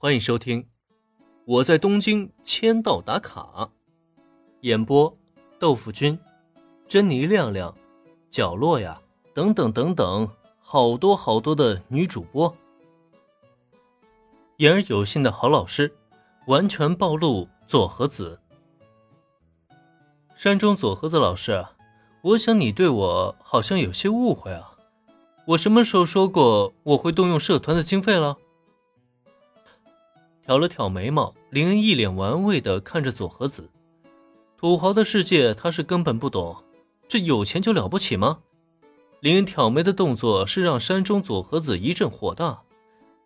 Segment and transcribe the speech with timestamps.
[0.00, 0.62] 欢迎收听
[1.44, 3.40] 《我在东京签到打卡》，
[4.60, 5.12] 演播：
[5.58, 6.16] 豆腐君、
[6.86, 7.76] 珍妮亮亮、
[8.30, 9.02] 角落呀，
[9.34, 10.30] 等等等等，
[10.60, 12.56] 好多好多的女主播。
[14.58, 15.92] 言而有信的好老师，
[16.46, 18.38] 完全暴露佐和子。
[20.36, 21.66] 山中佐和子老师，
[22.22, 24.76] 我想你对我好像有些误会啊。
[25.48, 28.38] 我什么时候说过我会动用社团的经费了？
[30.48, 33.68] 挑了挑眉毛，林恩一脸玩味的看着佐和子。
[34.56, 36.56] 土豪的世界他是根本不懂，
[37.06, 38.38] 这有钱就了不起吗？
[39.20, 42.62] 林恩挑眉的动作是让山中佐和子一阵火大。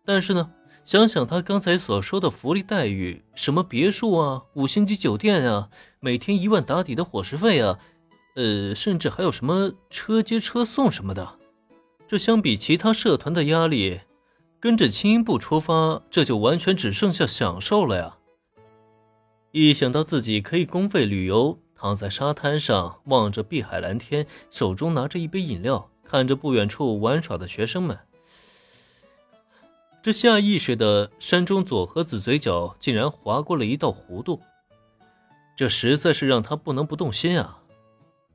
[0.05, 0.51] 但是呢，
[0.85, 5.69] 想想他刚才所说的福利待遇，什么别墅啊、五星级酒店啊、
[6.01, 7.79] 每天一万打底的伙食费啊，
[8.35, 11.39] 呃，甚至还有什么车接车送什么的，
[12.09, 14.01] 这相比其他社团的压力。
[14.63, 18.19] 跟着青音部出发，这就完全只剩下享受了呀！
[19.51, 27.99] 一想到自己可以公费旅游，躺在沙滩上，望着碧海蓝天，手中拿着一杯饮料，看着不远处玩耍的学生们，
[30.01, 34.41] 这下意识的山中佐和子嘴角竟然划过了一道弧度，
[35.57, 37.59] 这实在是让他不能不动心啊！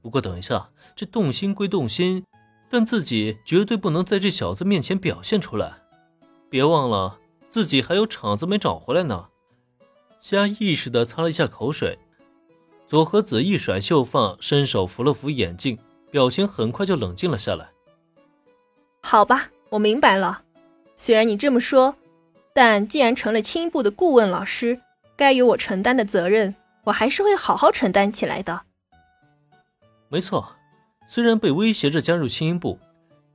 [0.01, 2.25] 不过等一下，这动心归动心，
[2.69, 5.83] 但自己绝对不能在这小子面前表现出来。
[6.49, 9.27] 别忘了，自己还有场子没找回来呢。
[10.19, 11.99] 下意识的擦了一下口水，
[12.87, 15.77] 佐和子一甩秀发，伸手扶了扶眼镜，
[16.09, 17.69] 表情很快就冷静了下来。
[19.03, 20.41] 好吧，我明白了。
[20.95, 21.95] 虽然你这么说，
[22.53, 24.81] 但既然成了青部的顾问老师，
[25.15, 28.63] 该由我承担的责任，我还是会好好承担起来的。
[30.09, 30.55] 没错，
[31.07, 32.79] 虽然被威胁着加入青音部。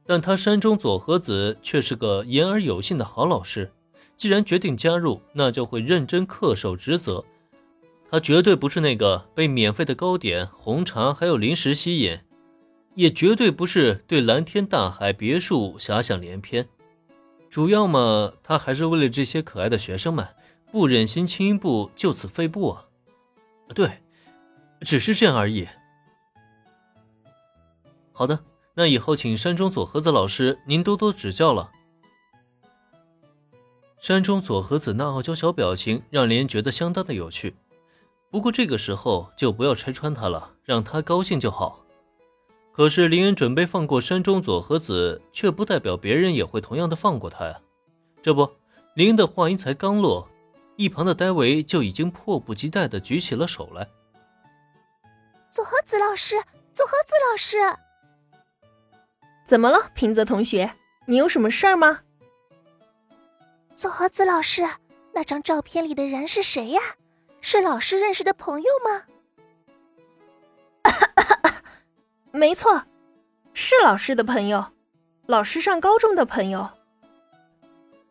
[0.07, 3.73] 但他山中佐和子却是个言而有信的好老师，
[4.17, 7.25] 既然决定加入，那就会认真恪守职责。
[8.11, 12.19] 他绝对不是那个被免费的糕点、红茶还有零食吸引，
[12.95, 16.69] 也绝对不是对蓝天大海、别墅遐想连篇。
[17.49, 20.27] 主要嘛，他还是为了这些可爱的学生们，
[20.71, 22.85] 不忍心轻音部就此废部啊。
[23.75, 24.03] 对，
[24.81, 25.69] 只是这样而已。
[28.13, 28.39] 好的。
[28.75, 31.71] 那以后请山中佐和子老师您多多指教了。
[34.01, 37.55] 山中佐和子那傲娇小表情让林恩觉得相当的有趣，
[38.31, 41.79] 不过这个时候就不要拆穿他了，让他高兴就好。
[42.73, 47.61] 可是林恩准备放过山中佐和子，却不代表别人也会同样的放过他呀。
[48.23, 48.51] 这不，
[48.95, 50.27] 林恩的话音才刚落，
[50.77, 53.87] 一旁的戴维就已经迫不及待的举起了手来。
[55.51, 56.37] 佐和子老师，
[56.73, 57.59] 佐和子老师。
[59.53, 60.73] 怎么了，平泽同学？
[61.05, 62.01] 你有什么事儿吗？
[63.77, 64.63] 佐和子老师，
[65.13, 66.81] 那张照片里的人是谁呀？
[67.43, 69.03] 是老师认识的朋友吗？
[72.33, 72.85] 没错，
[73.53, 74.73] 是老师的朋友，
[75.27, 76.71] 老师上高中的朋友。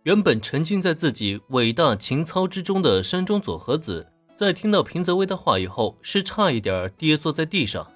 [0.03, 7.91] 原本沉浸在自己伟大情操之中的山中佐和子，在听到平泽威的话以后，是差一点跌坐在地上，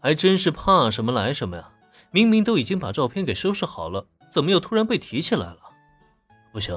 [0.00, 1.72] 还真是怕什么来什么呀！
[2.16, 5.58] 明明都已经把照片给收拾好了，怎么又突然被提起来了？
[6.50, 6.74] 不行，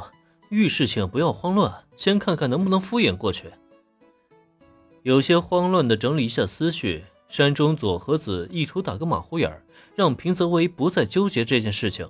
[0.49, 3.49] 遇事情不要慌乱，先看看能不能敷衍过去。
[5.03, 9.49] 有些慌乱的整理一下思绪，山中佐和子意图打个马虎眼
[9.95, 12.09] 让平泽唯不再纠结这件事情，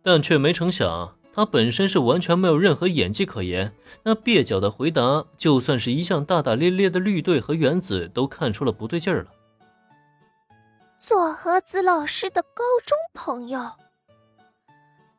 [0.00, 3.74] 但却没成想，他本身是完全没有任何演技可言。
[4.04, 9.30] 那蹩脚的回答，就算是一向大大咧咧的绿队和原子都看出了不对劲儿了。
[11.08, 13.60] 佐和子老师的高中朋友。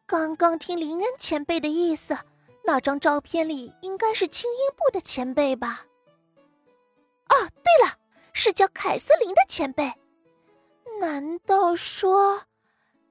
[0.05, 2.17] 刚刚听林恩前辈的意思，
[2.65, 5.85] 那张照片里应该是青音部的前辈吧？
[7.29, 7.95] 哦，对了，
[8.33, 9.93] 是叫凯瑟琳的前辈。
[10.99, 12.41] 难道说，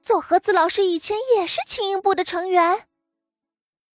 [0.03, 2.85] 佐和子老师以前也是青音部的成员？